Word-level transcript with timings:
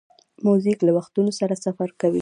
موزیک 0.45 0.77
له 0.85 0.91
وختونو 0.97 1.31
سره 1.39 1.53
سفر 1.65 1.89
کوي. 2.01 2.19